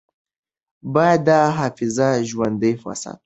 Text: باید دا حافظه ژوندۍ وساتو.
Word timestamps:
باید 0.93 1.21
دا 1.27 1.39
حافظه 1.57 2.07
ژوندۍ 2.29 2.73
وساتو. 2.85 3.19